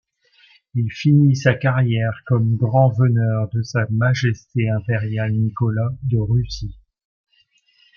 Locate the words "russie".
6.17-6.73